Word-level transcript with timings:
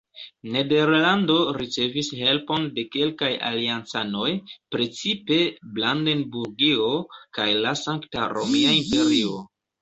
Nederlando 0.53 1.33
ricevis 1.57 2.07
helpon 2.21 2.65
de 2.77 2.85
kelkaj 2.95 3.29
aliancanoj, 3.49 4.31
precipe 4.77 5.37
Brandenburgio 5.77 6.89
kaj 7.41 7.47
la 7.67 7.75
Sankta 7.83 8.25
Romia 8.35 8.75
imperio. 8.81 9.39